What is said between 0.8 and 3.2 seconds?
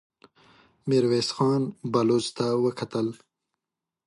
ميرويس خان بلوڅ ته وکتل.